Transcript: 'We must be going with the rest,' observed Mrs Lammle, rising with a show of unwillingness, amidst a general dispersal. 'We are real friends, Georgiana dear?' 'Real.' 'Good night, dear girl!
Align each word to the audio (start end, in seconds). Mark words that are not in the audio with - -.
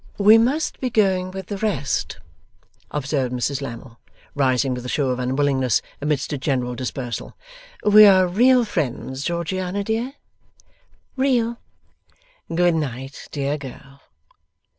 'We 0.17 0.39
must 0.39 0.79
be 0.79 0.89
going 0.89 1.29
with 1.29 1.45
the 1.45 1.59
rest,' 1.59 2.17
observed 2.89 3.31
Mrs 3.31 3.61
Lammle, 3.61 3.99
rising 4.33 4.73
with 4.73 4.83
a 4.83 4.89
show 4.89 5.09
of 5.09 5.19
unwillingness, 5.19 5.83
amidst 6.01 6.33
a 6.33 6.39
general 6.39 6.73
dispersal. 6.73 7.37
'We 7.85 8.05
are 8.07 8.27
real 8.27 8.65
friends, 8.65 9.21
Georgiana 9.23 9.83
dear?' 9.83 10.13
'Real.' 11.15 11.59
'Good 12.55 12.73
night, 12.73 13.27
dear 13.31 13.59
girl! 13.59 14.01